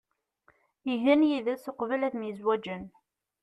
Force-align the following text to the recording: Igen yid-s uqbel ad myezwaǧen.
Igen 0.93 1.21
yid-s 1.29 1.63
uqbel 1.69 2.01
ad 2.07 2.15
myezwaǧen. 2.17 2.83